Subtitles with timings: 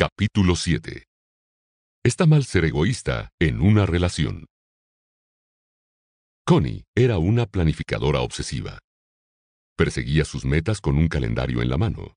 [0.00, 1.02] Capítulo 7
[2.04, 4.46] Está mal ser egoísta en una relación.
[6.46, 8.78] Connie era una planificadora obsesiva.
[9.76, 12.14] Perseguía sus metas con un calendario en la mano,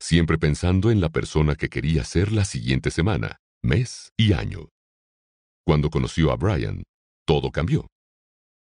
[0.00, 4.68] siempre pensando en la persona que quería ser la siguiente semana, mes y año.
[5.64, 6.82] Cuando conoció a Brian,
[7.28, 7.86] todo cambió.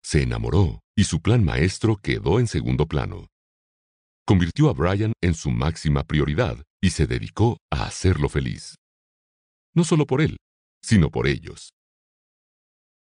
[0.03, 3.29] Se enamoró y su plan maestro quedó en segundo plano.
[4.27, 8.77] Convirtió a Brian en su máxima prioridad y se dedicó a hacerlo feliz.
[9.75, 10.37] No solo por él,
[10.83, 11.71] sino por ellos.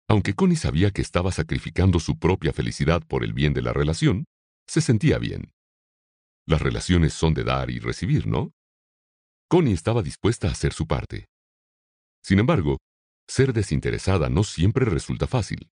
[0.08, 4.26] Aunque Connie sabía que estaba sacrificando su propia felicidad por el bien de la relación,
[4.68, 5.52] se sentía bien.
[6.48, 8.52] Las relaciones son de dar y recibir, ¿no?
[9.50, 11.28] Connie estaba dispuesta a hacer su parte.
[12.24, 12.78] Sin embargo,
[13.28, 15.70] ser desinteresada no siempre resulta fácil.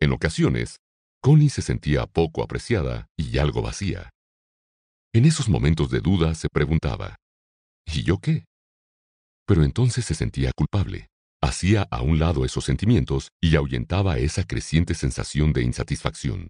[0.00, 0.76] En ocasiones,
[1.20, 4.10] Connie se sentía poco apreciada y algo vacía.
[5.14, 7.16] En esos momentos de duda se preguntaba,
[7.84, 8.46] ¿y yo qué?
[9.46, 11.08] Pero entonces se sentía culpable.
[11.42, 16.48] Hacía a un lado esos sentimientos y ahuyentaba esa creciente sensación de insatisfacción.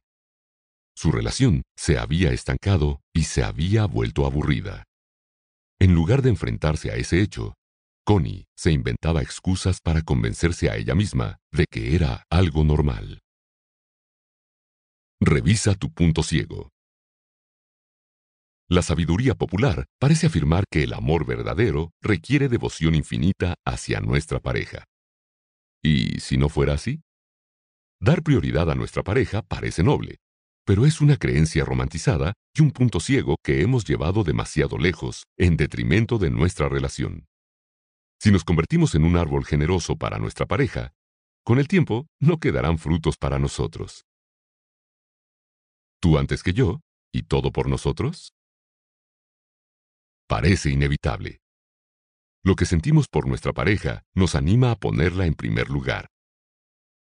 [0.94, 4.84] Su relación se había estancado y se había vuelto aburrida.
[5.80, 7.54] En lugar de enfrentarse a ese hecho,
[8.04, 13.18] Connie se inventaba excusas para convencerse a ella misma de que era algo normal.
[15.20, 16.68] Revisa tu punto ciego.
[18.68, 24.84] La sabiduría popular parece afirmar que el amor verdadero requiere devoción infinita hacia nuestra pareja.
[25.82, 27.02] ¿Y si no fuera así?
[28.00, 30.16] Dar prioridad a nuestra pareja parece noble,
[30.64, 35.56] pero es una creencia romantizada y un punto ciego que hemos llevado demasiado lejos en
[35.56, 37.26] detrimento de nuestra relación.
[38.20, 40.92] Si nos convertimos en un árbol generoso para nuestra pareja,
[41.44, 44.04] con el tiempo no quedarán frutos para nosotros.
[46.00, 46.80] ¿Tú antes que yo?
[47.12, 48.32] ¿Y todo por nosotros?
[50.32, 51.42] Parece inevitable.
[52.42, 56.06] Lo que sentimos por nuestra pareja nos anima a ponerla en primer lugar.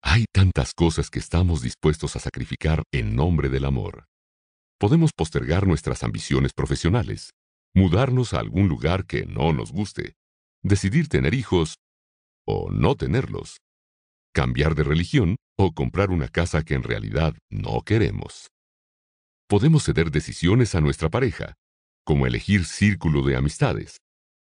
[0.02, 4.06] Hay tantas cosas que estamos dispuestos a sacrificar en nombre del amor.
[4.78, 7.32] Podemos postergar nuestras ambiciones profesionales,
[7.74, 10.14] mudarnos a algún lugar que no nos guste,
[10.62, 11.74] decidir tener hijos
[12.46, 13.58] o no tenerlos,
[14.32, 18.48] cambiar de religión o comprar una casa que en realidad no queremos.
[19.50, 21.56] Podemos ceder decisiones a nuestra pareja,
[22.08, 23.98] como elegir círculo de amistades.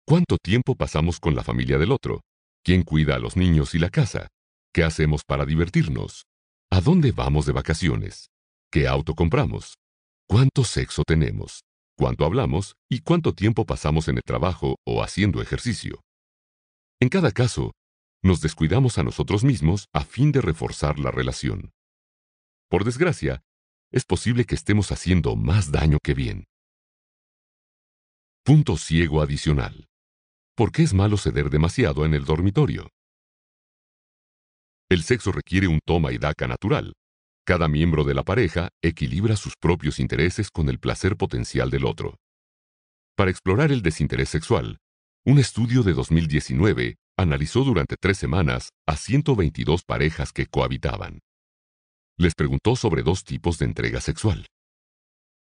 [0.08, 2.22] ¿Cuánto tiempo pasamos con la familia del otro?
[2.64, 4.30] ¿Quién cuida a los niños y la casa?
[4.74, 6.24] ¿Qué hacemos para divertirnos?
[6.72, 8.30] ¿A dónde vamos de vacaciones?
[8.72, 9.74] ¿Qué auto compramos?
[10.30, 11.66] ¿Cuánto sexo tenemos?
[11.98, 12.76] ¿Cuánto hablamos?
[12.90, 16.00] ¿Y cuánto tiempo pasamos en el trabajo o haciendo ejercicio?
[17.02, 17.74] En cada caso,
[18.24, 21.72] nos descuidamos a nosotros mismos a fin de reforzar la relación.
[22.70, 23.42] Por desgracia,
[23.92, 26.46] es posible que estemos haciendo más daño que bien.
[28.48, 29.90] Punto ciego adicional.
[30.56, 32.88] ¿Por qué es malo ceder demasiado en el dormitorio?
[34.90, 36.94] El sexo requiere un toma y daca natural.
[37.46, 42.16] Cada miembro de la pareja equilibra sus propios intereses con el placer potencial del otro.
[43.18, 44.78] Para explorar el desinterés sexual,
[45.26, 51.20] un estudio de 2019 analizó durante tres semanas a 122 parejas que cohabitaban.
[52.18, 54.46] Les preguntó sobre dos tipos de entrega sexual.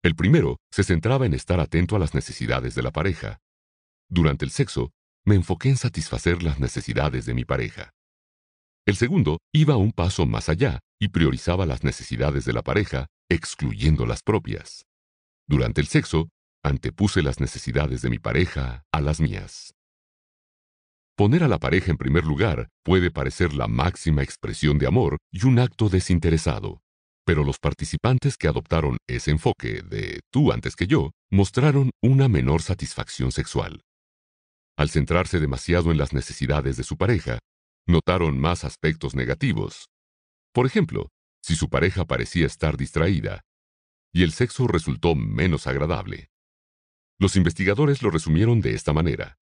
[0.02, 3.38] El primero se centraba en estar atento a las necesidades de la pareja.
[4.08, 4.90] Durante el sexo,
[5.24, 7.92] me enfoqué en satisfacer las necesidades de mi pareja.
[8.84, 14.04] El segundo iba un paso más allá y priorizaba las necesidades de la pareja, excluyendo
[14.04, 14.86] las propias.
[15.46, 16.30] Durante el sexo,
[16.64, 19.74] antepuse las necesidades de mi pareja a las mías.
[21.16, 25.46] Poner a la pareja en primer lugar puede parecer la máxima expresión de amor y
[25.46, 26.82] un acto desinteresado.
[27.24, 32.62] Pero los participantes que adoptaron ese enfoque de tú antes que yo mostraron una menor
[32.62, 33.82] satisfacción sexual.
[34.76, 37.38] Al centrarse demasiado en las necesidades de su pareja,
[37.86, 39.86] notaron más aspectos negativos.
[40.52, 41.10] Por ejemplo,
[41.42, 43.42] si su pareja parecía estar distraída,
[44.12, 46.28] y el sexo resultó menos agradable.
[47.18, 49.38] Los investigadores lo resumieron de esta manera.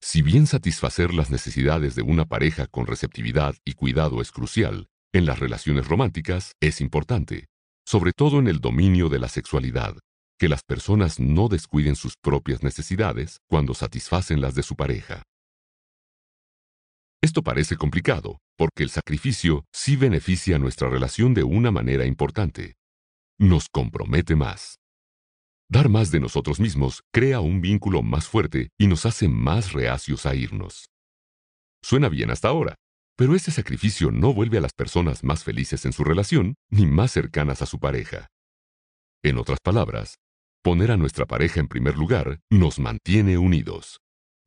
[0.00, 5.24] Si bien satisfacer las necesidades de una pareja con receptividad y cuidado es crucial, en
[5.24, 7.46] las relaciones románticas es importante,
[7.86, 9.96] sobre todo en el dominio de la sexualidad,
[10.38, 15.22] que las personas no descuiden sus propias necesidades cuando satisfacen las de su pareja.
[17.22, 22.74] Esto parece complicado, porque el sacrificio sí beneficia a nuestra relación de una manera importante.
[23.38, 24.76] Nos compromete más.
[25.68, 30.26] Dar más de nosotros mismos crea un vínculo más fuerte y nos hace más reacios
[30.26, 30.90] a irnos.
[31.82, 32.76] Suena bien hasta ahora,
[33.16, 37.12] pero ese sacrificio no vuelve a las personas más felices en su relación ni más
[37.12, 38.28] cercanas a su pareja.
[39.22, 40.16] En otras palabras,
[40.62, 43.98] poner a nuestra pareja en primer lugar nos mantiene unidos.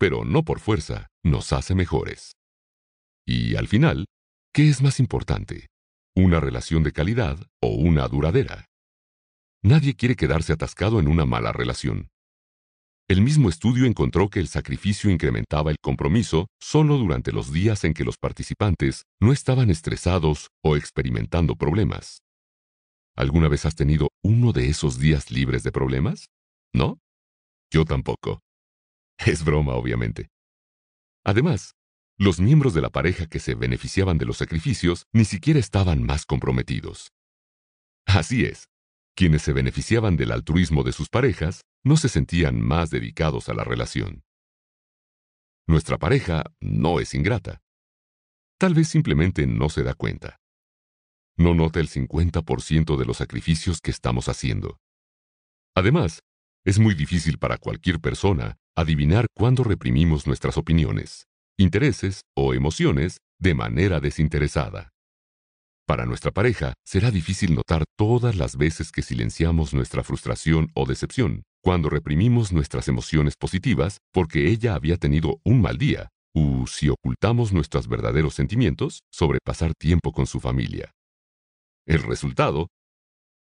[0.01, 2.31] pero no por fuerza, nos hace mejores.
[3.27, 4.05] Y al final,
[4.53, 5.67] ¿qué es más importante?
[6.15, 8.65] ¿Una relación de calidad o una duradera?
[9.61, 12.07] Nadie quiere quedarse atascado en una mala relación.
[13.09, 17.95] El mismo estudio encontró que el sacrificio incrementaba el compromiso solo durante los días en
[17.95, 22.21] que los participantes no estaban estresados o experimentando problemas.
[23.15, 26.27] ¿Alguna vez has tenido uno de esos días libres de problemas?
[26.71, 26.99] ¿No?
[27.71, 28.41] Yo tampoco.
[29.17, 30.27] Es broma, obviamente.
[31.25, 31.71] Además,
[32.15, 36.27] los miembros de la pareja que se beneficiaban de los sacrificios ni siquiera estaban más
[36.27, 37.09] comprometidos.
[38.05, 38.67] Así es,
[39.15, 43.63] quienes se beneficiaban del altruismo de sus parejas no se sentían más dedicados a la
[43.63, 44.23] relación.
[45.67, 47.61] Nuestra pareja no es ingrata.
[48.57, 50.39] Tal vez simplemente no se da cuenta.
[51.37, 54.79] No nota el 50% de los sacrificios que estamos haciendo.
[55.75, 56.19] Además,
[56.65, 61.27] es muy difícil para cualquier persona adivinar cuándo reprimimos nuestras opiniones,
[61.57, 64.89] intereses o emociones de manera desinteresada.
[65.87, 71.43] Para nuestra pareja será difícil notar todas las veces que silenciamos nuestra frustración o decepción,
[71.61, 77.53] cuando reprimimos nuestras emociones positivas porque ella había tenido un mal día, o si ocultamos
[77.53, 80.91] nuestros verdaderos sentimientos sobre pasar tiempo con su familia.
[81.85, 82.67] El resultado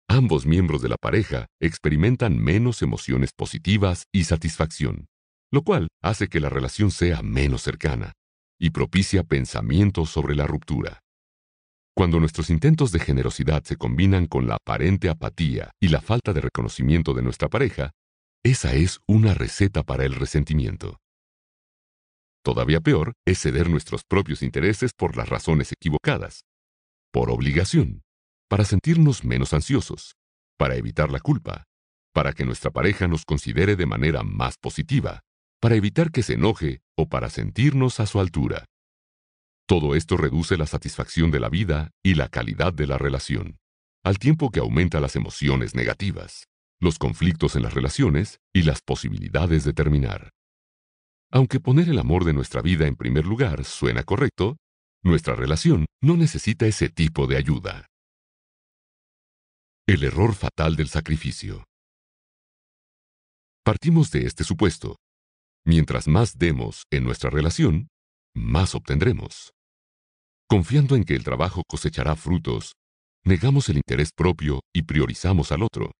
[0.09, 5.07] ambos miembros de la pareja experimentan menos emociones positivas y satisfacción,
[5.51, 8.13] lo cual hace que la relación sea menos cercana
[8.59, 11.02] y propicia pensamientos sobre la ruptura.
[11.95, 16.41] Cuando nuestros intentos de generosidad se combinan con la aparente apatía y la falta de
[16.41, 17.91] reconocimiento de nuestra pareja,
[18.43, 20.97] esa es una receta para el resentimiento.
[22.43, 26.41] Todavía peor es ceder nuestros propios intereses por las razones equivocadas,
[27.11, 28.01] por obligación,
[28.49, 30.15] para sentirnos menos ansiosos,
[30.57, 31.63] para evitar la culpa,
[32.11, 35.21] para que nuestra pareja nos considere de manera más positiva,
[35.61, 38.65] para evitar que se enoje o para sentirnos a su altura.
[39.65, 43.57] Todo esto reduce la satisfacción de la vida y la calidad de la relación,
[44.03, 46.47] al tiempo que aumenta las emociones negativas,
[46.79, 50.31] los conflictos en las relaciones y las posibilidades de terminar.
[51.31, 54.57] Aunque poner el amor de nuestra vida en primer lugar suena correcto,
[55.01, 57.87] nuestra relación no necesita ese tipo de ayuda.
[59.87, 61.65] El error fatal del sacrificio.
[63.63, 64.97] Partimos de este supuesto.
[65.65, 67.87] Mientras más demos en nuestra relación,
[68.33, 69.53] más obtendremos.
[70.47, 72.73] Confiando en que el trabajo cosechará frutos,
[73.23, 75.91] negamos el interés propio y priorizamos al otro.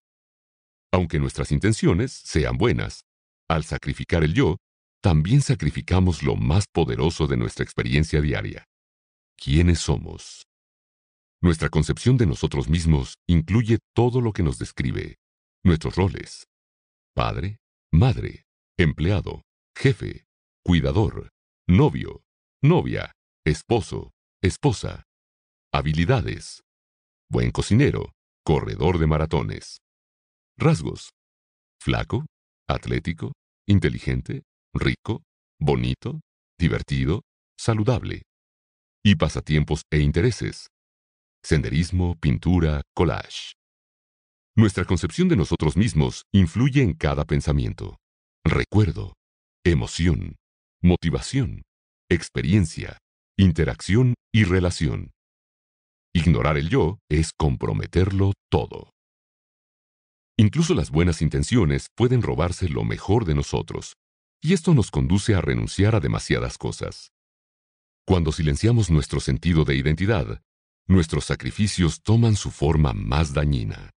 [0.92, 3.02] Aunque nuestras intenciones sean buenas,
[3.50, 4.58] al sacrificar el yo,
[5.02, 8.66] también sacrificamos lo más poderoso de nuestra experiencia diaria.
[9.36, 10.44] ¿Quiénes somos?
[11.42, 15.18] Nuestra concepción de nosotros mismos incluye todo lo que nos describe,
[15.64, 16.46] nuestros roles.
[17.14, 17.58] Padre,
[17.92, 18.46] madre,
[18.78, 19.42] empleado,
[19.76, 20.26] jefe,
[20.64, 21.33] cuidador,
[21.68, 22.24] novio,
[22.62, 23.14] novia,
[23.46, 24.12] esposo,
[24.42, 25.04] esposa.
[25.72, 26.62] Habilidades.
[27.30, 28.12] Buen cocinero,
[28.46, 29.78] corredor de maratones.
[30.58, 31.12] Rasgos.
[31.82, 32.26] Flaco,
[32.68, 33.32] atlético,
[33.66, 34.44] inteligente,
[34.74, 35.24] rico,
[35.60, 36.20] bonito,
[36.60, 37.22] divertido,
[37.58, 38.24] saludable.
[39.04, 40.68] Y pasatiempos e intereses.
[41.44, 43.54] Senderismo, pintura, collage.
[44.56, 47.98] Nuestra concepción de nosotros mismos influye en cada pensamiento,
[48.46, 49.14] recuerdo,
[49.66, 50.36] emoción,
[50.84, 51.64] motivación,
[52.10, 52.98] experiencia,
[53.38, 55.12] interacción y relación.
[56.14, 58.92] Ignorar el yo es comprometerlo todo.
[60.38, 63.94] Incluso las buenas intenciones pueden robarse lo mejor de nosotros,
[64.42, 67.12] y esto nos conduce a renunciar a demasiadas cosas.
[68.06, 70.42] Cuando silenciamos nuestro sentido de identidad,
[70.86, 73.93] nuestros sacrificios toman su forma más dañina.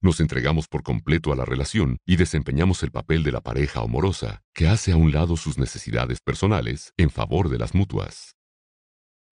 [0.00, 4.42] Nos entregamos por completo a la relación y desempeñamos el papel de la pareja amorosa
[4.54, 8.36] que hace a un lado sus necesidades personales en favor de las mutuas.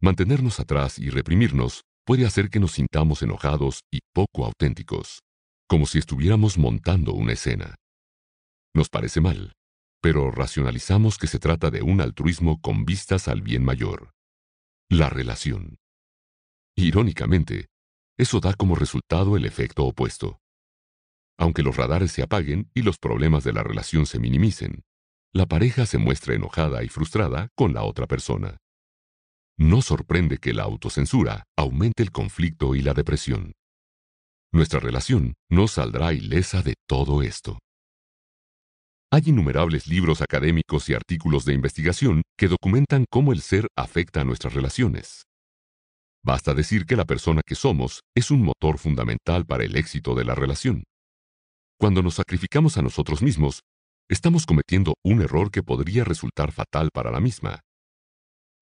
[0.00, 5.20] Mantenernos atrás y reprimirnos puede hacer que nos sintamos enojados y poco auténticos,
[5.68, 7.76] como si estuviéramos montando una escena.
[8.74, 9.52] Nos parece mal,
[10.02, 14.10] pero racionalizamos que se trata de un altruismo con vistas al bien mayor.
[14.88, 15.76] La relación.
[16.76, 17.66] Irónicamente,
[18.18, 20.38] eso da como resultado el efecto opuesto.
[21.38, 24.84] Aunque los radares se apaguen y los problemas de la relación se minimicen,
[25.32, 28.56] la pareja se muestra enojada y frustrada con la otra persona.
[29.58, 33.52] No sorprende que la autocensura aumente el conflicto y la depresión.
[34.52, 37.58] Nuestra relación no saldrá ilesa de todo esto.
[39.12, 44.24] Hay innumerables libros académicos y artículos de investigación que documentan cómo el ser afecta a
[44.24, 45.24] nuestras relaciones.
[46.24, 50.24] Basta decir que la persona que somos es un motor fundamental para el éxito de
[50.24, 50.82] la relación.
[51.78, 53.60] Cuando nos sacrificamos a nosotros mismos,
[54.08, 57.60] estamos cometiendo un error que podría resultar fatal para la misma.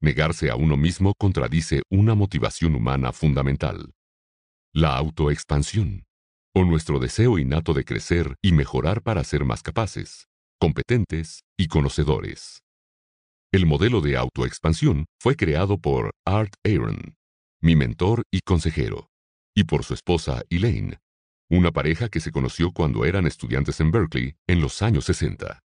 [0.00, 3.92] Negarse a uno mismo contradice una motivación humana fundamental,
[4.72, 6.04] la autoexpansión,
[6.56, 10.26] o nuestro deseo innato de crecer y mejorar para ser más capaces,
[10.58, 12.62] competentes y conocedores.
[13.52, 17.14] El modelo de autoexpansión fue creado por Art Aaron,
[17.62, 19.06] mi mentor y consejero,
[19.54, 20.98] y por su esposa Elaine,
[21.54, 25.60] una pareja que se conoció cuando eran estudiantes en Berkeley en los años 60.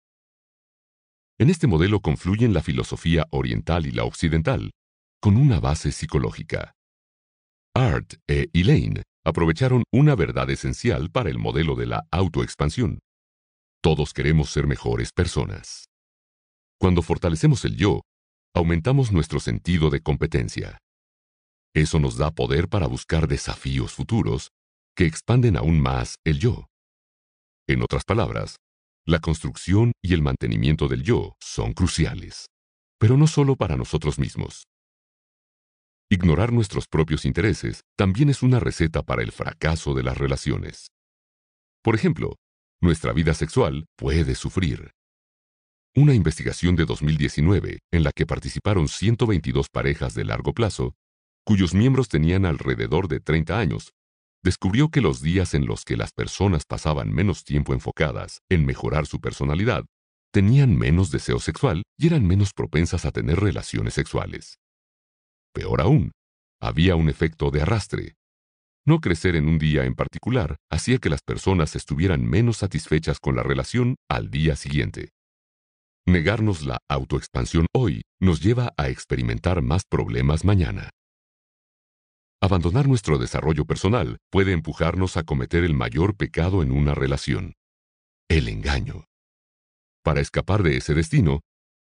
[1.38, 4.72] En este modelo confluyen la filosofía oriental y la occidental,
[5.22, 6.74] con una base psicológica.
[7.75, 13.00] Art e Elaine aprovecharon una verdad esencial para el modelo de la autoexpansión.
[13.82, 15.86] Todos queremos ser mejores personas.
[16.80, 18.01] Cuando fortalecemos el yo,
[18.56, 20.77] aumentamos nuestro sentido de competencia.
[21.75, 24.51] Eso nos da poder para buscar desafíos futuros
[24.95, 26.67] que expanden aún más el yo.
[27.67, 28.57] En otras palabras,
[29.05, 32.47] la construcción y el mantenimiento del yo son cruciales,
[32.97, 34.65] pero no solo para nosotros mismos.
[36.09, 40.87] Ignorar nuestros propios intereses también es una receta para el fracaso de las relaciones.
[41.83, 42.35] Por ejemplo,
[42.81, 44.91] nuestra vida sexual puede sufrir.
[45.95, 50.93] Una investigación de 2019, en la que participaron 122 parejas de largo plazo,
[51.43, 53.91] cuyos miembros tenían alrededor de 30 años,
[54.45, 59.07] descubrió que los días en los que las personas pasaban menos tiempo enfocadas en mejorar
[59.07, 59.85] su personalidad,
[60.31, 64.59] tenían menos deseo sexual y eran menos propensas a tener relaciones sexuales.
[65.51, 66.11] Peor aún,
[66.61, 68.13] había un efecto de arrastre.
[68.85, 73.35] No crecer en un día en particular hacía que las personas estuvieran menos satisfechas con
[73.35, 75.09] la relación al día siguiente.
[76.05, 80.91] Negarnos la autoexpansión hoy nos lleva a experimentar más problemas mañana.
[82.45, 87.55] Abandonar nuestro desarrollo personal puede empujarnos a cometer el mayor pecado en una relación,
[88.29, 89.05] el engaño.
[90.03, 91.39] Para escapar de ese destino,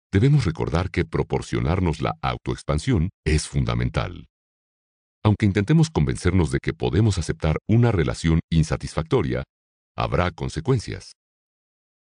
[0.10, 4.28] debemos recordar que proporcionarnos la autoexpansión es fundamental.
[5.22, 9.44] Aunque intentemos convencernos de que podemos aceptar una relación insatisfactoria,
[9.98, 11.12] habrá consecuencias.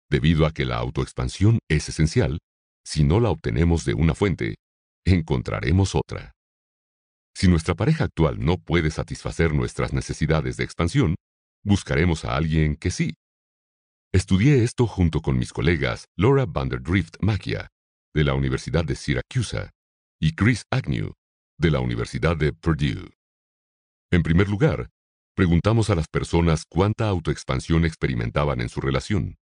[0.07, 2.37] Debido a que la autoexpansión es esencial,
[2.85, 4.57] si no la obtenemos de una fuente,
[5.03, 6.33] encontraremos otra.
[7.33, 11.15] Si nuestra pareja actual no puede satisfacer nuestras necesidades de expansión,
[11.63, 13.13] buscaremos a alguien que sí.
[14.13, 17.69] Estudié esto junto con mis colegas Laura Vanderdrift Macchia,
[18.13, 19.69] de la Universidad de Syracuse,
[20.19, 21.13] y Chris Agnew,
[21.57, 23.09] de la Universidad de Purdue.
[24.11, 24.89] En primer lugar,
[25.35, 29.37] preguntamos a las personas cuánta autoexpansión experimentaban en su relación.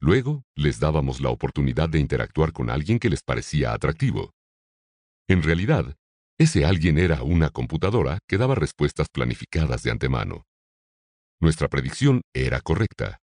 [0.00, 4.32] Luego, les dábamos la oportunidad de interactuar con alguien que les parecía atractivo.
[5.28, 5.96] En realidad,
[6.38, 10.44] ese alguien era una computadora que daba respuestas planificadas de antemano.
[11.40, 13.18] Nuestra predicción era correcta.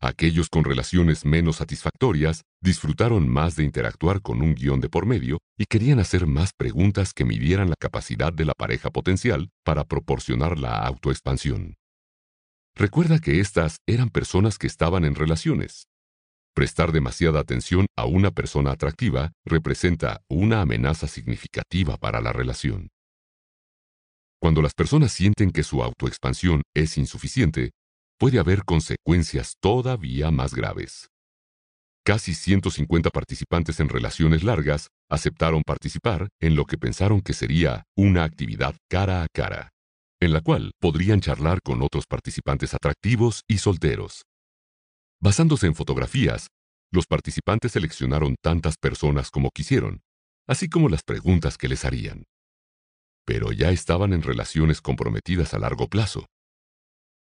[0.00, 5.38] Aquellos con relaciones menos satisfactorias disfrutaron más de interactuar con un guion de por medio
[5.58, 10.58] y querían hacer más preguntas que midieran la capacidad de la pareja potencial para proporcionar
[10.58, 11.74] la autoexpansión.
[12.74, 15.84] Recuerda que estas eran personas que estaban en relaciones,
[16.60, 22.90] Prestar demasiada atención a una persona atractiva representa una amenaza significativa para la relación.
[24.38, 27.70] Cuando las personas sienten que su autoexpansión es insuficiente,
[28.18, 31.08] puede haber consecuencias todavía más graves.
[32.04, 38.24] Casi 150 participantes en relaciones largas aceptaron participar en lo que pensaron que sería una
[38.24, 39.70] actividad cara a cara,
[40.20, 44.24] en la cual podrían charlar con otros participantes atractivos y solteros.
[45.22, 46.46] Basándose en fotografías,
[46.90, 50.00] los participantes seleccionaron tantas personas como quisieron,
[50.48, 52.24] así como las preguntas que les harían.
[53.26, 56.26] Pero ya estaban en relaciones comprometidas a largo plazo.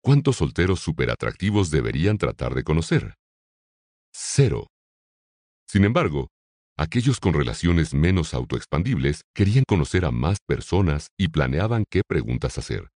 [0.01, 3.15] ¿Cuántos solteros superatractivos deberían tratar de conocer?
[4.13, 4.67] Cero.
[5.67, 6.29] Sin embargo,
[6.77, 12.89] aquellos con relaciones menos autoexpandibles querían conocer a más personas y planeaban qué preguntas hacer.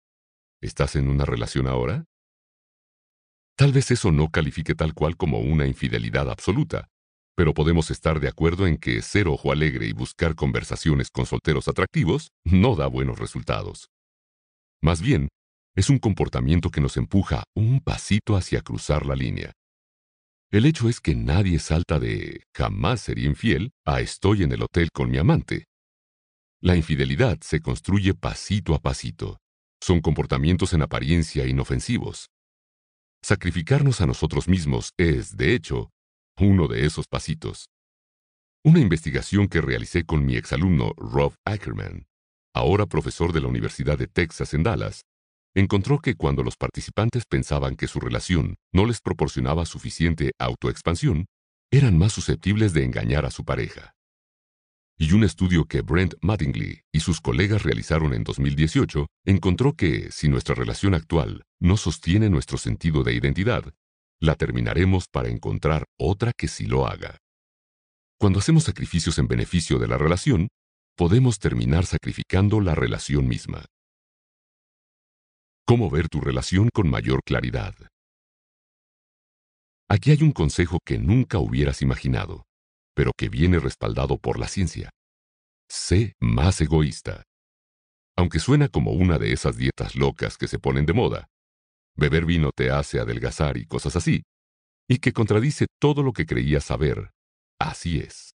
[0.63, 2.05] ¿Estás en una relación ahora?
[3.57, 6.89] Tal vez eso no califique tal cual como una infidelidad absoluta,
[7.37, 11.69] pero podemos estar de acuerdo en que ser ojo alegre y buscar conversaciones con solteros
[11.69, 13.89] atractivos no da buenos resultados.
[14.83, 15.29] Más bien,
[15.75, 19.53] es un comportamiento que nos empuja un pasito hacia cruzar la línea.
[20.51, 24.91] El hecho es que nadie salta de jamás sería infiel a estoy en el hotel
[24.93, 25.65] con mi amante.
[26.61, 29.39] La infidelidad se construye pasito a pasito.
[29.81, 32.29] Son comportamientos en apariencia inofensivos,
[33.25, 35.91] Sacrificarnos a nosotros mismos es, de hecho,
[36.41, 37.67] uno de esos pasitos.
[38.65, 42.07] Una investigación que realicé con mi exalumno Rob Ackerman,
[42.53, 45.03] ahora profesor de la Universidad de Texas en Dallas,
[45.55, 51.27] encontró que cuando los participantes pensaban que su relación no les proporcionaba suficiente autoexpansión,
[51.71, 53.93] eran más susceptibles de engañar a su pareja.
[55.03, 60.29] Y un estudio que Brent Mattingly y sus colegas realizaron en 2018 encontró que si
[60.29, 63.75] nuestra relación actual no sostiene nuestro sentido de identidad,
[64.21, 67.19] la terminaremos para encontrar otra que sí lo haga.
[68.17, 70.47] Cuando hacemos sacrificios en beneficio de la relación,
[70.97, 73.65] podemos terminar sacrificando la relación misma.
[75.67, 77.75] ¿Cómo ver tu relación con mayor claridad?
[79.89, 82.45] Aquí hay un consejo que nunca hubieras imaginado,
[82.95, 84.91] pero que viene respaldado por la ciencia.
[85.69, 87.25] Sé más egoísta.
[88.17, 91.29] Aunque suena como una de esas dietas locas que se ponen de moda,
[91.97, 94.23] beber vino te hace adelgazar y cosas así,
[94.89, 97.11] y que contradice todo lo que creías saber,
[97.59, 98.35] así es.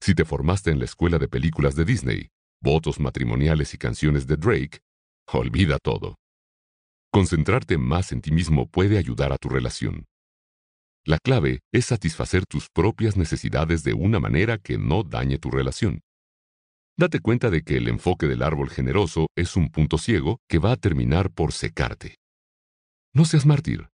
[0.00, 2.28] Si te formaste en la escuela de películas de Disney,
[2.60, 4.80] votos matrimoniales y canciones de Drake,
[5.32, 6.16] olvida todo.
[7.10, 10.04] Concentrarte más en ti mismo puede ayudar a tu relación.
[11.06, 16.00] La clave es satisfacer tus propias necesidades de una manera que no dañe tu relación.
[16.96, 20.72] Date cuenta de que el enfoque del árbol generoso es un punto ciego que va
[20.72, 22.16] a terminar por secarte.
[23.12, 23.90] No seas mártir.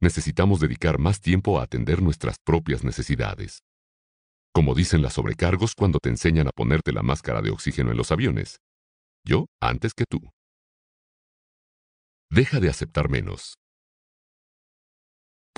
[0.00, 3.60] Necesitamos dedicar más tiempo a atender nuestras propias necesidades.
[4.52, 8.10] Como dicen las sobrecargos cuando te enseñan a ponerte la máscara de oxígeno en los
[8.10, 8.58] aviones.
[9.24, 10.18] Yo antes que tú.
[12.28, 13.54] Deja de aceptar menos.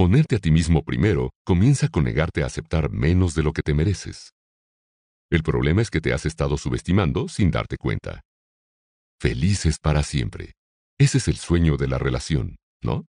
[0.00, 3.74] Ponerte a ti mismo primero comienza con negarte a aceptar menos de lo que te
[3.74, 4.32] mereces.
[5.30, 8.22] El problema es que te has estado subestimando sin darte cuenta.
[9.20, 10.54] Felices para siempre.
[10.98, 13.04] Ese es el sueño de la relación, ¿no?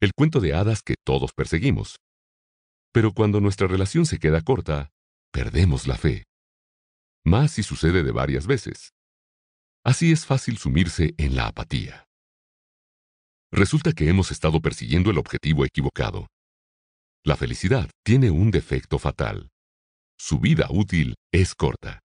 [0.00, 1.96] El cuento de hadas que todos perseguimos.
[2.92, 4.90] Pero cuando nuestra relación se queda corta,
[5.32, 6.26] perdemos la fe.
[7.24, 8.92] Más si sucede de varias veces.
[9.84, 12.07] Así es fácil sumirse en la apatía.
[13.50, 16.26] Resulta que hemos estado persiguiendo el objetivo equivocado.
[17.24, 19.48] La felicidad tiene un defecto fatal.
[20.18, 22.00] Su vida útil es corta.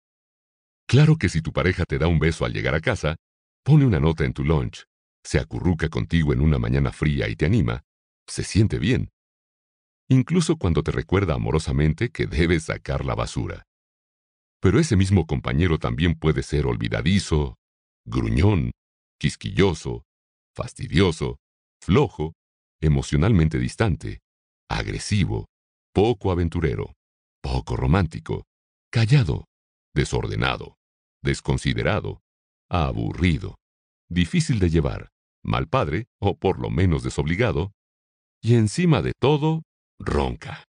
[0.87, 3.15] Claro que si tu pareja te da un beso al llegar a casa,
[3.63, 4.83] pone una nota en tu lunch,
[5.23, 7.81] se acurruca contigo en una mañana fría y te anima,
[8.27, 9.09] se siente bien.
[10.09, 13.63] Incluso cuando te recuerda amorosamente que debes sacar la basura.
[14.59, 17.55] Pero ese mismo compañero también puede ser olvidadizo,
[18.05, 18.71] gruñón,
[19.17, 20.03] quisquilloso,
[20.53, 21.39] fastidioso,
[21.81, 22.33] flojo,
[22.81, 24.21] emocionalmente distante,
[24.69, 25.47] agresivo,
[25.93, 26.93] poco aventurero,
[27.41, 28.45] poco romántico,
[28.91, 29.45] callado,
[29.93, 30.77] desordenado,
[31.21, 32.21] desconsiderado,
[32.69, 33.55] aburrido,
[34.09, 35.09] difícil de llevar,
[35.43, 37.73] mal padre o por lo menos desobligado,
[38.41, 39.63] y encima de todo,
[39.99, 40.65] ronca.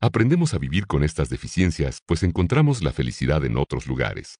[0.00, 4.36] Aprendemos a vivir con estas deficiencias, pues encontramos la felicidad en otros lugares.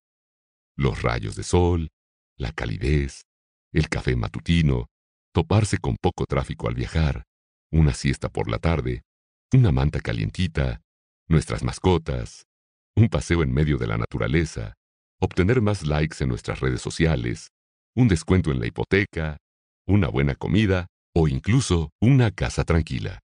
[0.77, 1.89] Los rayos de sol,
[2.37, 3.23] la calidez,
[3.73, 4.87] el café matutino,
[5.33, 7.25] toparse con poco tráfico al viajar,
[7.71, 9.03] una siesta por la tarde,
[9.53, 10.81] una manta calientita,
[11.29, 12.45] nuestras mascotas,
[12.97, 14.75] un paseo en medio de la naturaleza,
[15.21, 17.49] obtener más likes en nuestras redes sociales,
[17.95, 19.39] un descuento en la hipoteca,
[19.87, 23.21] una buena comida o incluso una casa tranquila.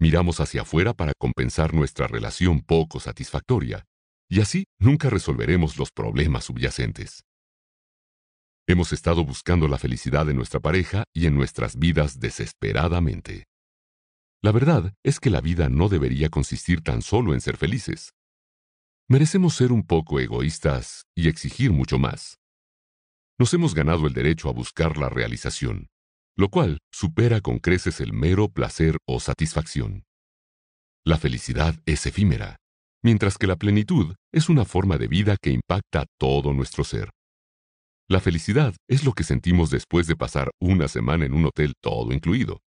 [0.00, 3.84] Miramos hacia afuera para compensar nuestra relación poco satisfactoria,
[4.30, 7.24] y así nunca resolveremos los problemas subyacentes.
[8.70, 13.46] Hemos estado buscando la felicidad en nuestra pareja y en nuestras vidas desesperadamente.
[14.42, 18.10] La verdad es que la vida no debería consistir tan solo en ser felices.
[19.08, 22.36] Merecemos ser un poco egoístas y exigir mucho más.
[23.38, 25.86] Nos hemos ganado el derecho a buscar la realización,
[26.36, 30.04] lo cual supera con creces el mero placer o satisfacción.
[31.06, 32.58] La felicidad es efímera,
[33.02, 37.08] mientras que la plenitud es una forma de vida que impacta todo nuestro ser.
[38.10, 42.14] La felicidad es lo que sentimos después de pasar una semana en un hotel todo
[42.14, 42.62] incluido.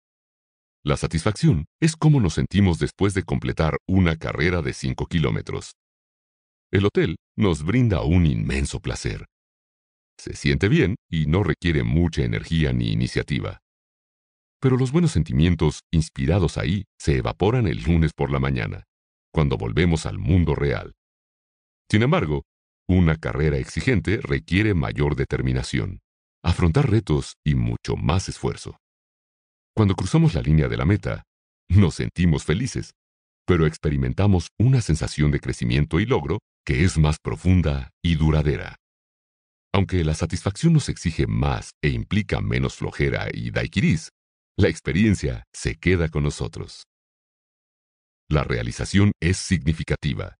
[0.84, 5.76] La satisfacción es cómo nos sentimos después de completar una carrera de 5 kilómetros.
[6.72, 9.28] El hotel nos brinda un inmenso placer.
[10.18, 13.60] Se siente bien y no requiere mucha energía ni iniciativa.
[14.60, 18.86] Pero los buenos sentimientos inspirados ahí se evaporan el lunes por la mañana,
[19.32, 20.96] cuando volvemos al mundo real.
[21.92, 22.44] Sin embargo,
[22.88, 26.00] una carrera exigente requiere mayor determinación,
[26.44, 28.78] afrontar retos y mucho más esfuerzo.
[29.76, 31.24] Cuando cruzamos la línea de la meta,
[31.70, 32.94] nos sentimos felices,
[33.46, 38.76] pero experimentamos una sensación de crecimiento y logro que es más profunda y duradera.
[39.74, 44.10] Aunque la satisfacción nos exige más e implica menos flojera y daiquiris,
[44.58, 46.84] la experiencia se queda con nosotros.
[48.30, 50.38] La realización es significativa,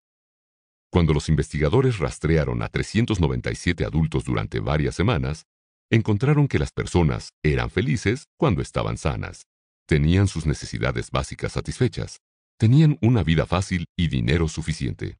[0.90, 5.44] cuando los investigadores rastrearon a 397 adultos durante varias semanas,
[5.90, 9.44] encontraron que las personas eran felices cuando estaban sanas,
[9.86, 12.18] tenían sus necesidades básicas satisfechas,
[12.58, 15.18] tenían una vida fácil y dinero suficiente.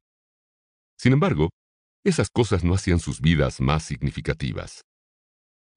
[0.97, 1.49] Sin embargo,
[2.03, 4.81] esas cosas no hacían sus vidas más significativas.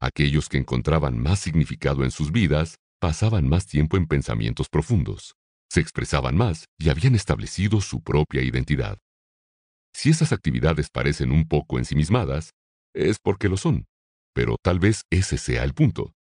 [0.00, 5.34] Aquellos que encontraban más significado en sus vidas pasaban más tiempo en pensamientos profundos,
[5.70, 8.98] se expresaban más y habían establecido su propia identidad.
[9.94, 12.54] Si esas actividades parecen un poco ensimismadas,
[12.94, 13.86] es porque lo son,
[14.34, 16.12] pero tal vez ese sea el punto.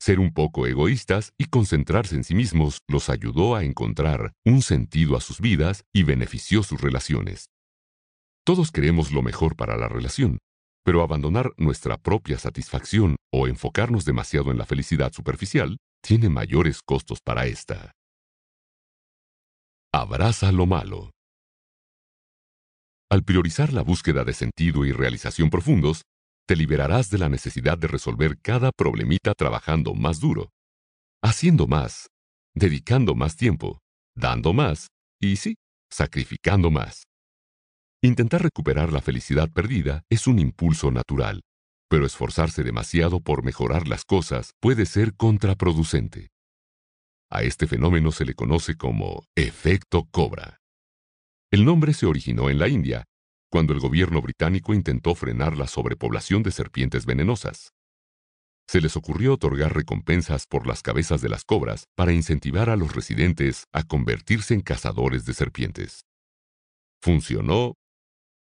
[0.00, 5.16] Ser un poco egoístas y concentrarse en sí mismos los ayudó a encontrar un sentido
[5.16, 7.50] a sus vidas y benefició sus relaciones.
[8.44, 10.38] Todos queremos lo mejor para la relación,
[10.84, 17.20] pero abandonar nuestra propia satisfacción o enfocarnos demasiado en la felicidad superficial tiene mayores costos
[17.20, 17.92] para esta.
[19.92, 21.10] Abraza lo malo.
[23.10, 26.02] Al priorizar la búsqueda de sentido y realización profundos,
[26.46, 30.50] te liberarás de la necesidad de resolver cada problemita trabajando más duro,
[31.22, 32.08] haciendo más,
[32.54, 33.80] dedicando más tiempo,
[34.14, 34.88] dando más
[35.20, 35.56] y sí,
[35.90, 37.04] sacrificando más.
[38.02, 41.40] Intentar recuperar la felicidad perdida es un impulso natural,
[41.88, 46.28] pero esforzarse demasiado por mejorar las cosas puede ser contraproducente.
[47.30, 50.58] A este fenómeno se le conoce como efecto cobra.
[51.50, 53.04] El nombre se originó en la India,
[53.50, 57.72] cuando el gobierno británico intentó frenar la sobrepoblación de serpientes venenosas.
[58.68, 62.94] Se les ocurrió otorgar recompensas por las cabezas de las cobras para incentivar a los
[62.94, 66.04] residentes a convertirse en cazadores de serpientes.
[67.00, 67.76] Funcionó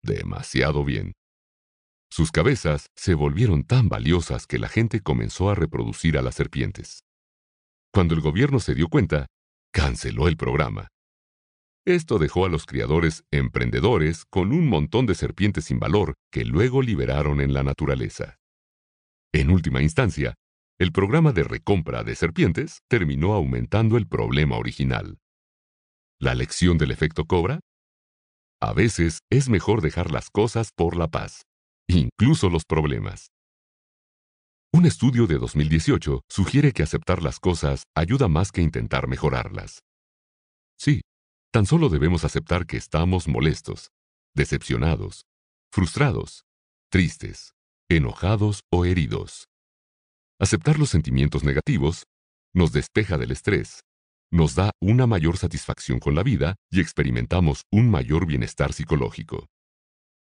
[0.01, 1.11] demasiado bien.
[2.09, 7.03] Sus cabezas se volvieron tan valiosas que la gente comenzó a reproducir a las serpientes.
[7.91, 9.27] Cuando el gobierno se dio cuenta,
[9.73, 10.92] canceló el programa.
[11.86, 16.82] Esto dejó a los criadores emprendedores con un montón de serpientes sin valor que luego
[16.82, 18.38] liberaron en la naturaleza.
[19.34, 20.36] En última instancia,
[20.80, 25.17] el programa de recompra de serpientes terminó aumentando el problema original.
[26.19, 27.60] ¿La lección del efecto cobra?
[28.62, 31.41] A veces es mejor dejar las cosas por la paz,
[31.88, 33.28] incluso los problemas.
[34.72, 39.82] Un estudio de 2018 sugiere que aceptar las cosas ayuda más que intentar mejorarlas.
[40.80, 41.02] Sí,
[41.53, 43.91] tan solo debemos aceptar que estamos molestos,
[44.33, 45.27] decepcionados,
[45.71, 46.45] frustrados,
[46.89, 47.53] tristes,
[47.89, 49.47] enojados o heridos.
[50.39, 52.05] Aceptar los sentimientos negativos
[52.55, 53.81] nos despeja del estrés
[54.31, 59.45] nos da una mayor satisfacción con la vida y experimentamos un mayor bienestar psicológico.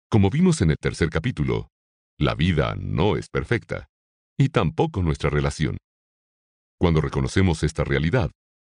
[0.10, 1.68] Como vimos en el tercer capítulo,
[2.18, 3.90] la vida no es perfecta,
[4.38, 5.80] y tampoco nuestra relación.
[6.80, 8.32] Cuando reconocemos esta realidad,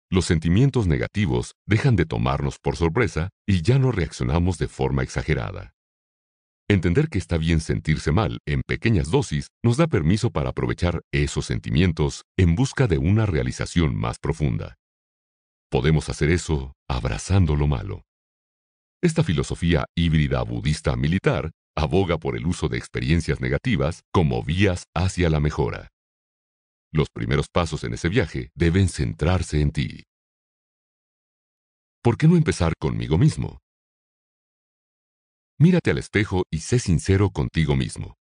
[0.09, 5.73] los sentimientos negativos dejan de tomarnos por sorpresa y ya no reaccionamos de forma exagerada.
[6.69, 11.45] Entender que está bien sentirse mal en pequeñas dosis nos da permiso para aprovechar esos
[11.45, 14.75] sentimientos en busca de una realización más profunda.
[15.69, 18.03] Podemos hacer eso abrazando lo malo.
[19.01, 25.29] Esta filosofía híbrida budista militar aboga por el uso de experiencias negativas como vías hacia
[25.29, 25.89] la mejora.
[26.97, 30.05] Los primeros pasos en ese viaje deben centrarse en ti.
[32.01, 33.59] ¿Por qué no empezar conmigo mismo?
[35.59, 38.15] Mírate al espejo y sé sincero contigo mismo.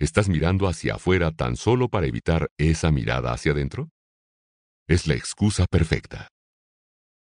[0.00, 3.88] ¿Estás mirando hacia afuera tan solo para evitar esa mirada hacia adentro?
[4.88, 6.26] Es la excusa perfecta.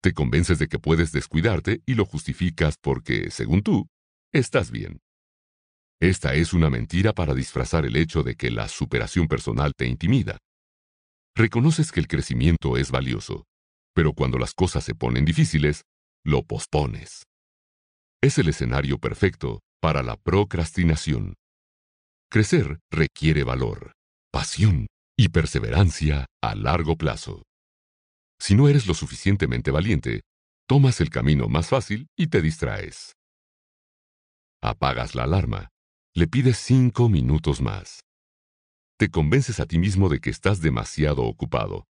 [0.03, 3.87] Te convences de que puedes descuidarte y lo justificas porque, según tú,
[4.31, 4.99] estás bien.
[5.99, 10.37] Esta es una mentira para disfrazar el hecho de que la superación personal te intimida.
[11.35, 13.45] Reconoces que el crecimiento es valioso,
[13.93, 15.83] pero cuando las cosas se ponen difíciles,
[16.25, 17.23] lo pospones.
[18.21, 21.35] Es el escenario perfecto para la procrastinación.
[22.29, 23.93] Crecer requiere valor,
[24.31, 27.43] pasión y perseverancia a largo plazo.
[28.39, 30.21] Si no eres lo suficientemente valiente,
[30.67, 33.13] tomas el camino más fácil y te distraes.
[34.61, 35.69] Apagas la alarma.
[36.13, 38.01] Le pides cinco minutos más.
[39.01, 41.87] Te convences a ti mismo de que estás demasiado ocupado,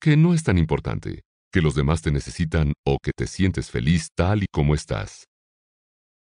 [0.00, 1.20] que no es tan importante,
[1.52, 5.26] que los demás te necesitan o que te sientes feliz tal y como estás.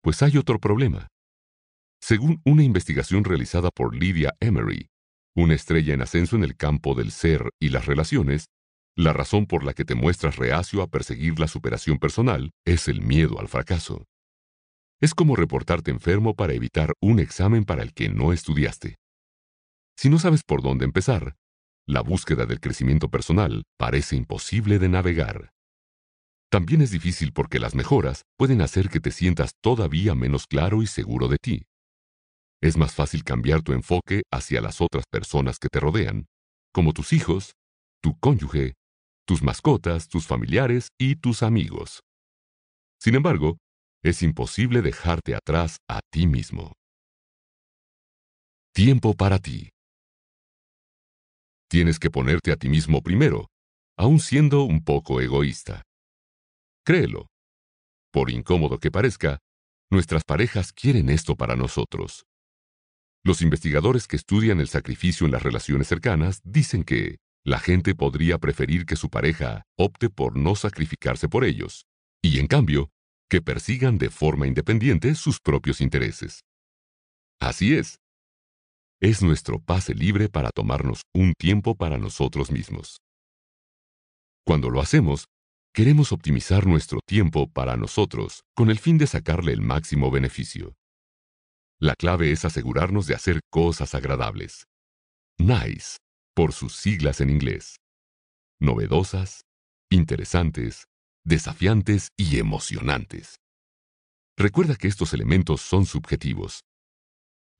[0.01, 1.07] Pues hay otro problema.
[2.01, 4.87] Según una investigación realizada por Lydia Emery,
[5.33, 8.47] una estrella en ascenso en el campo del ser y las relaciones,
[8.97, 13.01] la razón por la que te muestras reacio a perseguir la superación personal es el
[13.01, 14.03] miedo al fracaso.
[14.99, 18.97] Es como reportarte enfermo para evitar un examen para el que no estudiaste.
[19.97, 21.35] Si no sabes por dónde empezar,
[21.87, 25.51] la búsqueda del crecimiento personal parece imposible de navegar.
[26.49, 30.87] También es difícil porque las mejoras pueden hacer que te sientas todavía menos claro y
[30.87, 31.63] seguro de ti.
[32.61, 36.27] Es más fácil cambiar tu enfoque hacia las otras personas que te rodean,
[36.71, 37.53] como tus hijos,
[38.01, 38.73] tu cónyuge
[39.25, 42.01] tus mascotas, tus familiares y tus amigos.
[42.99, 43.57] Sin embargo,
[44.03, 46.73] es imposible dejarte atrás a ti mismo.
[48.73, 49.72] Tiempo para ti.
[51.73, 53.47] Tienes que ponerte a ti mismo primero,
[53.97, 55.81] aun siendo un poco egoísta.
[56.85, 57.31] Créelo.
[58.11, 59.39] Por incómodo que parezca,
[59.89, 62.27] nuestras parejas quieren esto para nosotros.
[63.23, 68.37] Los investigadores que estudian el sacrificio en las relaciones cercanas dicen que la gente podría
[68.37, 71.87] preferir que su pareja opte por no sacrificarse por ellos,
[72.21, 72.91] y en cambio,
[73.31, 76.43] que persigan de forma independiente sus propios intereses.
[77.39, 78.02] Así es.
[79.03, 83.01] Es nuestro pase libre para tomarnos un tiempo para nosotros mismos.
[84.45, 85.25] Cuando lo hacemos,
[85.75, 90.75] queremos optimizar nuestro tiempo para nosotros con el fin de sacarle el máximo beneficio.
[91.81, 94.67] La clave es asegurarnos de hacer cosas agradables.
[95.37, 95.97] NICE,
[96.33, 97.75] por sus siglas en inglés.
[98.61, 99.41] Novedosas,
[99.91, 100.85] interesantes,
[101.25, 103.35] desafiantes y emocionantes.
[104.37, 106.61] Recuerda que estos elementos son subjetivos.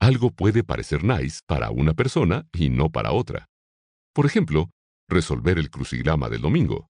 [0.00, 3.46] Algo puede parecer nice para una persona y no para otra.
[4.14, 4.70] Por ejemplo,
[5.08, 6.88] resolver el crucigrama del domingo.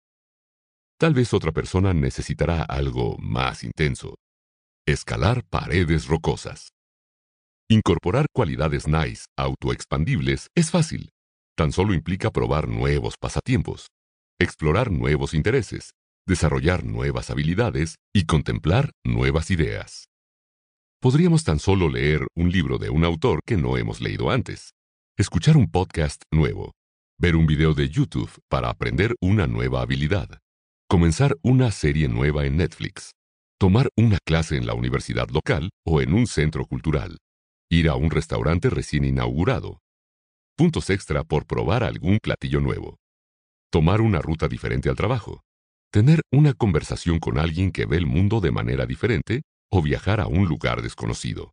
[0.99, 4.17] Tal vez otra persona necesitará algo más intenso.
[4.87, 6.71] Escalar paredes rocosas.
[7.69, 11.11] Incorporar cualidades nice autoexpandibles es fácil.
[11.57, 13.89] Tan solo implica probar nuevos pasatiempos,
[14.39, 15.93] explorar nuevos intereses,
[16.27, 20.07] desarrollar nuevas habilidades y contemplar nuevas ideas.
[21.05, 24.73] Podríamos tan solo leer un libro de un autor que no hemos leído antes,
[25.19, 26.73] escuchar un podcast nuevo,
[27.21, 30.39] ver un video de YouTube para aprender una nueva habilidad,
[30.89, 33.13] comenzar una serie nueva en Netflix,
[33.61, 37.19] tomar una clase en la universidad local o en un centro cultural,
[37.69, 39.81] ir a un restaurante recién inaugurado,
[40.57, 42.97] puntos extra por probar algún platillo nuevo,
[43.71, 45.43] tomar una ruta diferente al trabajo,
[45.93, 50.27] tener una conversación con alguien que ve el mundo de manera diferente o viajar a
[50.27, 51.53] un lugar desconocido.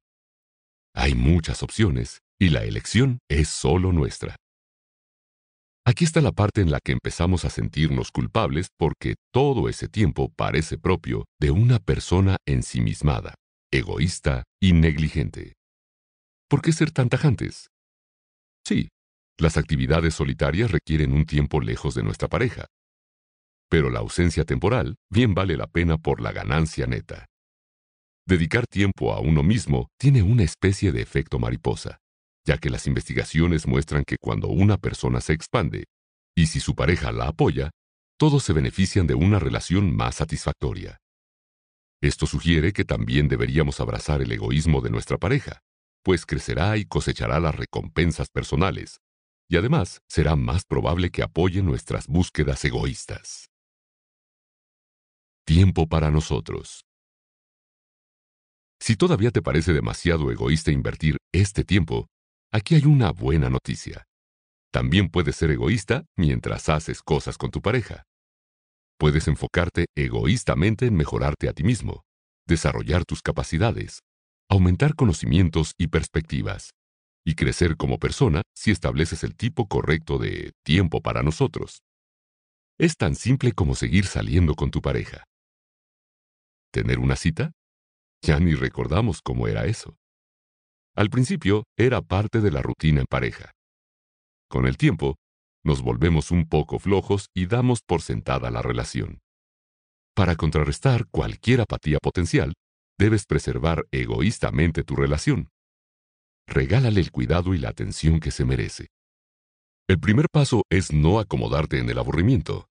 [0.94, 4.36] Hay muchas opciones y la elección es solo nuestra.
[5.86, 10.32] Aquí está la parte en la que empezamos a sentirnos culpables porque todo ese tiempo
[10.36, 13.36] parece propio de una persona ensimismada,
[13.72, 15.54] egoísta y negligente.
[16.50, 17.70] ¿Por qué ser tan tajantes?
[18.66, 18.90] Sí,
[19.40, 22.68] las actividades solitarias requieren un tiempo lejos de nuestra pareja,
[23.72, 27.28] pero la ausencia temporal bien vale la pena por la ganancia neta.
[28.32, 32.00] Dedicar tiempo a uno mismo tiene una especie de efecto mariposa,
[32.48, 35.84] ya que las investigaciones muestran que cuando una persona se expande,
[36.34, 37.72] y si su pareja la apoya,
[38.18, 41.02] todos se benefician de una relación más satisfactoria.
[42.02, 45.60] Esto sugiere que también deberíamos abrazar el egoísmo de nuestra pareja,
[46.02, 49.02] pues crecerá y cosechará las recompensas personales,
[49.50, 53.50] y además será más probable que apoye nuestras búsquedas egoístas.
[55.46, 56.86] Tiempo para nosotros.
[58.82, 62.08] Si todavía te parece demasiado egoísta invertir este tiempo,
[62.52, 64.06] aquí hay una buena noticia.
[64.74, 68.02] También puedes ser egoísta mientras haces cosas con tu pareja.
[68.98, 72.02] Puedes enfocarte egoístamente en mejorarte a ti mismo,
[72.48, 74.00] desarrollar tus capacidades,
[74.50, 76.72] aumentar conocimientos y perspectivas,
[77.24, 81.84] y crecer como persona si estableces el tipo correcto de tiempo para nosotros.
[82.80, 85.24] Es tan simple como seguir saliendo con tu pareja.
[86.72, 87.52] ¿Tener una cita?
[88.24, 89.98] Ya ni recordamos cómo era eso.
[90.96, 93.52] Al principio era parte de la rutina en pareja.
[94.50, 95.16] Con el tiempo,
[95.64, 99.20] nos volvemos un poco flojos y damos por sentada la relación.
[100.14, 102.54] Para contrarrestar cualquier apatía potencial,
[103.00, 105.50] debes preservar egoístamente tu relación.
[106.48, 108.88] Regálale el cuidado y la atención que se merece.
[109.88, 112.68] El primer paso es no acomodarte en el aburrimiento.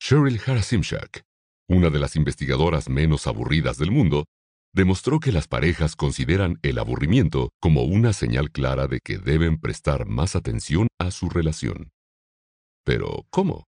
[0.00, 1.22] Cheryl Harasimchak
[1.70, 4.24] una de las investigadoras menos aburridas del mundo,
[4.72, 10.06] demostró que las parejas consideran el aburrimiento como una señal clara de que deben prestar
[10.06, 11.90] más atención a su relación.
[12.84, 13.66] Pero, ¿cómo?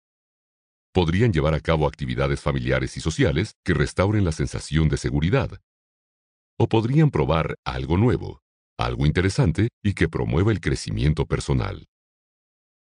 [0.93, 5.61] Podrían llevar a cabo actividades familiares y sociales que restauren la sensación de seguridad.
[6.59, 8.43] O podrían probar algo nuevo,
[8.79, 11.87] algo interesante y que promueva el crecimiento personal.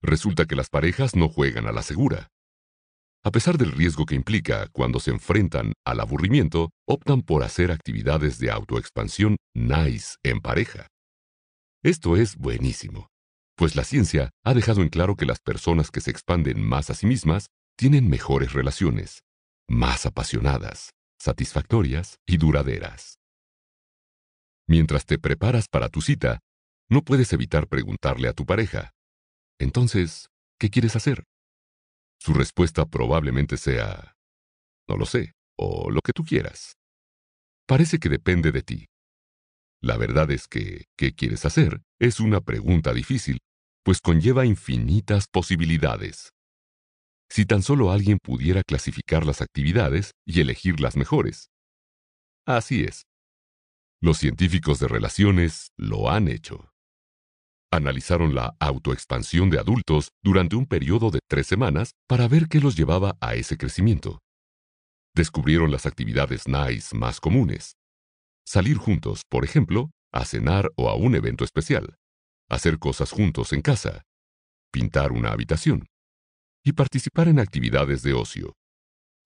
[0.02, 2.30] Resulta que las parejas no juegan a la segura.
[3.22, 8.38] A pesar del riesgo que implica cuando se enfrentan al aburrimiento, optan por hacer actividades
[8.38, 10.86] de autoexpansión nice en pareja.
[11.82, 13.08] Esto es buenísimo,
[13.56, 16.94] pues la ciencia ha dejado en claro que las personas que se expanden más a
[16.94, 19.20] sí mismas tienen mejores relaciones,
[19.68, 23.18] más apasionadas, satisfactorias y duraderas.
[24.66, 26.40] Mientras te preparas para tu cita,
[26.88, 28.92] no puedes evitar preguntarle a tu pareja,
[29.58, 31.24] entonces, ¿qué quieres hacer?
[32.20, 34.14] Su respuesta probablemente sea,
[34.86, 36.76] no lo sé, o lo que tú quieras.
[37.66, 38.86] Parece que depende de ti.
[39.82, 41.80] La verdad es que, ¿qué quieres hacer?
[41.98, 43.38] Es una pregunta difícil,
[43.82, 46.34] pues conlleva infinitas posibilidades.
[47.30, 51.48] Si tan solo alguien pudiera clasificar las actividades y elegir las mejores.
[52.46, 53.06] Así es.
[54.02, 56.69] Los científicos de relaciones lo han hecho.
[57.72, 62.76] Analizaron la autoexpansión de adultos durante un periodo de tres semanas para ver qué los
[62.76, 64.18] llevaba a ese crecimiento.
[65.14, 67.76] Descubrieron las actividades NICE más comunes.
[68.44, 71.94] Salir juntos, por ejemplo, a cenar o a un evento especial.
[72.48, 74.02] Hacer cosas juntos en casa.
[74.72, 75.86] Pintar una habitación.
[76.64, 78.54] Y participar en actividades de ocio.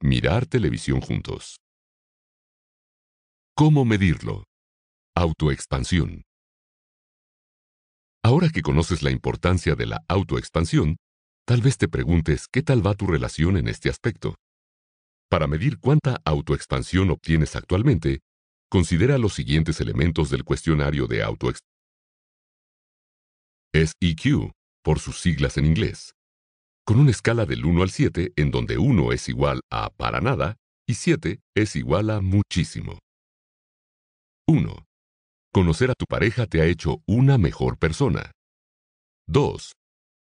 [0.03, 1.57] Mirar televisión juntos.
[3.55, 4.45] ¿Cómo medirlo?
[5.15, 6.25] Autoexpansión.
[8.25, 10.97] Ahora que conoces la importancia de la autoexpansión,
[11.47, 14.37] tal vez te preguntes qué tal va tu relación en este aspecto.
[15.29, 18.21] Para medir cuánta autoexpansión obtienes actualmente,
[18.71, 21.69] considera los siguientes elementos del cuestionario de autoexpansión.
[23.75, 26.15] Es EQ, por sus siglas en inglés,
[26.87, 30.57] con una escala del 1 al 7 en donde 1 es igual a para nada
[30.89, 33.01] y 7 es igual a muchísimo.
[34.49, 34.87] 1.
[35.55, 38.33] Conocer a tu pareja te ha hecho una mejor persona.
[39.29, 39.73] 2.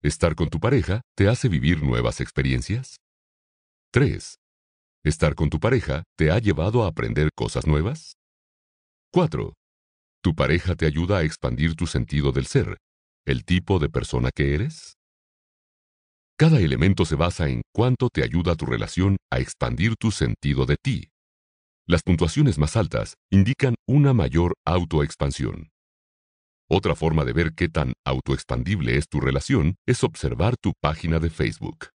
[0.03, 2.97] Estar con tu pareja te hace vivir nuevas experiencias.
[3.93, 4.35] 3.
[5.05, 8.15] ¿Estar con tu pareja te ha llevado a aprender cosas nuevas?
[9.13, 9.53] 4.
[10.21, 12.77] ¿Tu pareja te ayuda a expandir tu sentido del ser,
[13.25, 14.95] el tipo de persona que eres?
[16.37, 20.75] Cada elemento se basa en cuánto te ayuda tu relación a expandir tu sentido de
[20.75, 21.07] ti.
[21.87, 25.69] Las puntuaciones más altas indican una mayor autoexpansión.
[26.67, 31.29] Otra forma de ver qué tan autoexpandible es tu relación es observar tu página de
[31.29, 31.89] Facebook.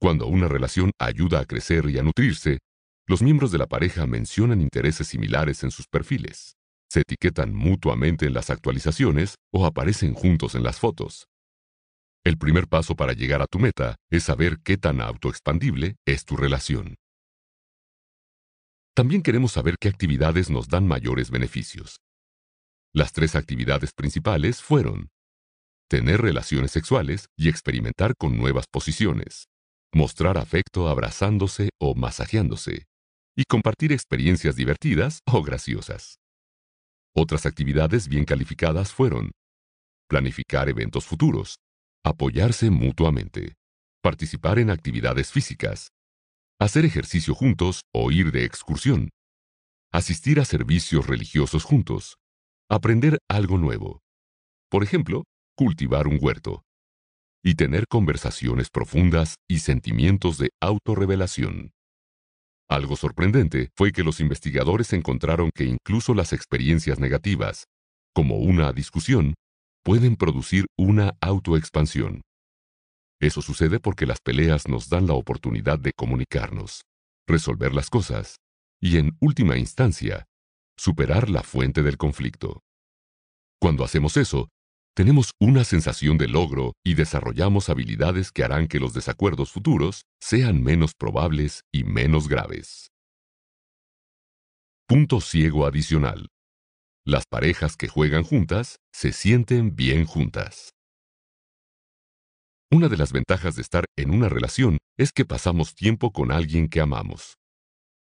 [0.00, 2.60] Cuando una relación ayuda a crecer y a nutrirse,
[3.08, 6.54] los miembros de la pareja mencionan intereses similares en sus perfiles,
[6.88, 11.26] se etiquetan mutuamente en las actualizaciones o aparecen juntos en las fotos.
[12.22, 16.36] El primer paso para llegar a tu meta es saber qué tan autoexpandible es tu
[16.36, 16.94] relación.
[18.94, 21.98] También queremos saber qué actividades nos dan mayores beneficios.
[22.92, 25.10] Las tres actividades principales fueron
[25.88, 29.46] tener relaciones sexuales y experimentar con nuevas posiciones,
[29.92, 32.86] mostrar afecto abrazándose o masajeándose,
[33.36, 36.20] y compartir experiencias divertidas o graciosas.
[37.16, 39.32] Otras actividades bien calificadas fueron
[40.08, 41.56] planificar eventos futuros,
[42.04, 43.54] apoyarse mutuamente,
[44.02, 45.88] participar en actividades físicas,
[46.60, 49.10] hacer ejercicio juntos o ir de excursión,
[49.92, 52.16] asistir a servicios religiosos juntos,
[52.70, 54.00] aprender algo nuevo,
[54.70, 55.24] por ejemplo,
[55.56, 56.62] cultivar un huerto,
[57.44, 61.72] y tener conversaciones profundas y sentimientos de autorrevelación.
[62.68, 67.64] Algo sorprendente fue que los investigadores encontraron que incluso las experiencias negativas,
[68.14, 69.34] como una discusión,
[69.84, 72.22] pueden producir una autoexpansión.
[73.24, 76.82] Eso sucede porque las peleas nos dan la oportunidad de comunicarnos,
[77.26, 78.36] resolver las cosas
[78.82, 80.26] y, en última instancia,
[80.76, 82.60] superar la fuente del conflicto.
[83.58, 84.50] Cuando hacemos eso,
[84.94, 90.62] tenemos una sensación de logro y desarrollamos habilidades que harán que los desacuerdos futuros sean
[90.62, 92.90] menos probables y menos graves.
[94.86, 96.28] Punto ciego adicional.
[97.06, 100.73] Las parejas que juegan juntas se sienten bien juntas.
[102.74, 106.66] Una de las ventajas de estar en una relación es que pasamos tiempo con alguien
[106.66, 107.38] que amamos.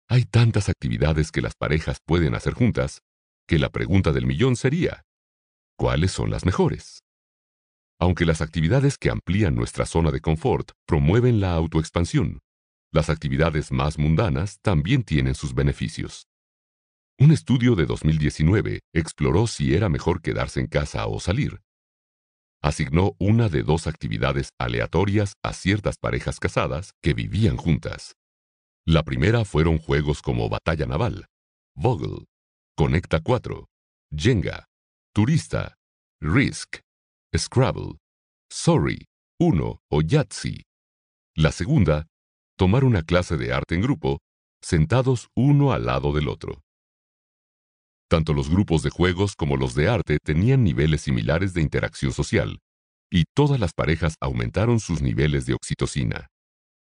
[0.08, 3.02] Hay tantas actividades que las parejas pueden hacer juntas,
[3.46, 5.02] que la pregunta del millón sería,
[5.76, 7.02] ¿Cuáles son las mejores?
[8.00, 12.40] Aunque las actividades que amplían nuestra zona de confort promueven la autoexpansión,
[12.92, 16.28] las actividades más mundanas también tienen sus beneficios.
[17.18, 21.60] Un estudio de 2019 exploró si era mejor quedarse en casa o salir.
[22.66, 28.16] Asignó una de dos actividades aleatorias a ciertas parejas casadas que vivían juntas.
[28.84, 31.26] La primera fueron juegos como Batalla Naval,
[31.76, 32.26] Vogel,
[32.76, 33.68] Conecta 4,
[34.12, 34.66] Jenga,
[35.14, 35.76] Turista,
[36.20, 36.80] Risk,
[37.36, 37.98] Scrabble,
[38.50, 39.04] Sorry,
[39.38, 40.64] Uno o Yahtzee.
[41.36, 42.08] La segunda,
[42.58, 44.18] tomar una clase de arte en grupo,
[44.60, 46.62] sentados uno al lado del otro.
[48.08, 52.60] Tanto los grupos de juegos como los de arte tenían niveles similares de interacción social,
[53.16, 56.28] y todas las parejas aumentaron sus niveles de oxitocina,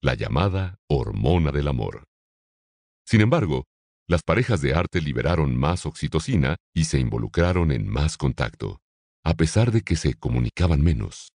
[0.02, 2.04] la llamada hormona del amor.
[3.06, 3.64] Sin embargo,
[4.06, 8.80] las parejas de arte liberaron más oxitocina y se involucraron en más contacto,
[9.24, 11.32] a pesar de que se comunicaban menos.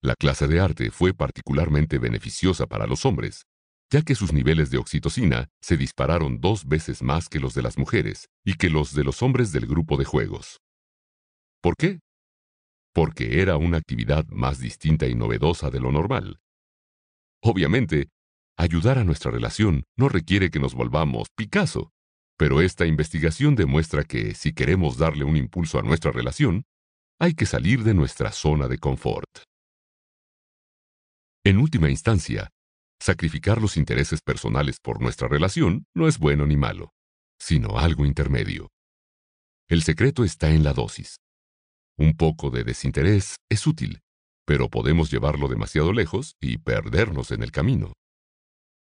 [0.00, 3.46] La clase de arte fue particularmente beneficiosa para los hombres,
[3.90, 7.76] ya que sus niveles de oxitocina se dispararon dos veces más que los de las
[7.76, 10.60] mujeres y que los de los hombres del grupo de juegos.
[11.60, 11.98] ¿Por qué?
[12.92, 16.40] Porque era una actividad más distinta y novedosa de lo normal.
[17.42, 18.08] Obviamente,
[18.56, 21.92] ayudar a nuestra relación no requiere que nos volvamos Picasso,
[22.36, 26.64] pero esta investigación demuestra que si queremos darle un impulso a nuestra relación,
[27.20, 29.28] hay que salir de nuestra zona de confort.
[31.44, 32.50] En última instancia,
[33.00, 36.92] sacrificar los intereses personales por nuestra relación no es bueno ni malo,
[37.40, 38.68] sino algo intermedio.
[39.68, 41.16] El secreto está en la dosis.
[41.98, 44.00] Un poco de desinterés es útil,
[44.46, 47.92] pero podemos llevarlo demasiado lejos y perdernos en el camino.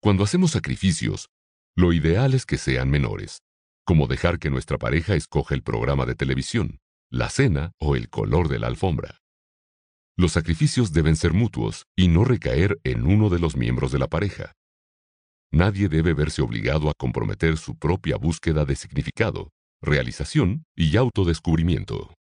[0.01, 1.29] Cuando hacemos sacrificios,
[1.77, 3.39] lo ideal es que sean menores,
[3.85, 8.49] como dejar que nuestra pareja escoja el programa de televisión, la cena o el color
[8.49, 9.19] de la alfombra.
[10.17, 14.07] Los sacrificios deben ser mutuos y no recaer en uno de los miembros de la
[14.07, 14.53] pareja.
[15.51, 19.51] Nadie debe verse obligado a comprometer su propia búsqueda de significado,
[19.81, 22.13] realización y autodescubrimiento.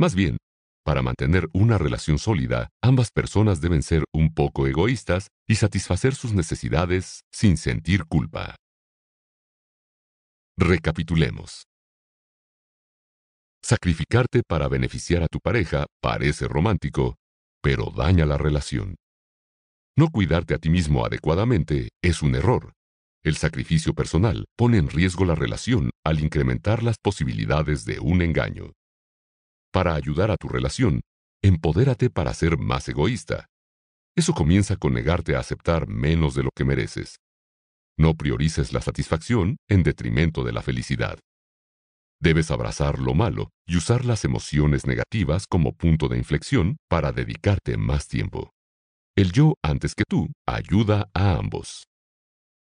[0.00, 0.38] Más bien,
[0.82, 6.32] para mantener una relación sólida, ambas personas deben ser un poco egoístas y satisfacer sus
[6.32, 8.56] necesidades sin sentir culpa.
[10.56, 11.64] Recapitulemos.
[13.62, 17.16] Sacrificarte para beneficiar a tu pareja parece romántico,
[17.62, 18.96] pero daña la relación.
[19.98, 22.72] No cuidarte a ti mismo adecuadamente es un error.
[23.22, 28.72] El sacrificio personal pone en riesgo la relación al incrementar las posibilidades de un engaño.
[29.72, 31.00] Para ayudar a tu relación,
[31.42, 33.46] empodérate para ser más egoísta.
[34.16, 37.16] Eso comienza con negarte a aceptar menos de lo que mereces.
[37.96, 41.18] No priorices la satisfacción en detrimento de la felicidad.
[42.20, 47.76] Debes abrazar lo malo y usar las emociones negativas como punto de inflexión para dedicarte
[47.76, 48.50] más tiempo.
[49.16, 51.84] El yo antes que tú ayuda a ambos.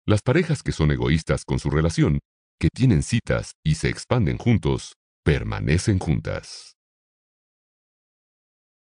[0.07, 2.19] Las parejas que son egoístas con su relación,
[2.59, 6.75] que tienen citas y se expanden juntos, permanecen juntas.